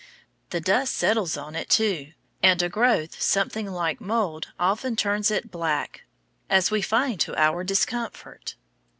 [0.49, 5.51] The dust settles on it, too and a growth something like mould often turns it
[5.51, 6.05] black
[6.49, 8.55] as we find to our discomfort.